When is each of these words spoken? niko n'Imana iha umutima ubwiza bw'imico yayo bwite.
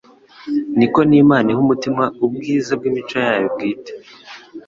niko 0.77 0.99
n'Imana 1.09 1.47
iha 1.49 1.61
umutima 1.65 2.03
ubwiza 2.25 2.71
bw'imico 2.79 3.15
yayo 3.25 3.47
bwite. 3.53 3.91